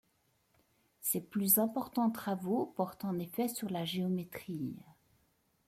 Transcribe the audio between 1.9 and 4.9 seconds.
travaux portent en effet sur la géométrie.